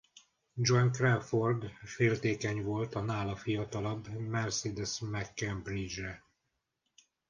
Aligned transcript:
Joan 0.61 0.91
Crawford 0.93 1.69
féltékeny 1.83 2.63
volt 2.63 2.95
a 2.95 3.01
nála 3.01 3.35
fiatalabb 3.35 4.07
Mercedes 4.07 4.99
McCambidge-re. 4.99 6.23